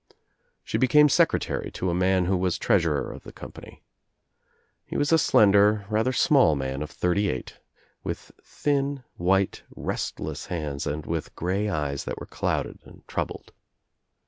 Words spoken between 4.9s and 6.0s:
was a slender, i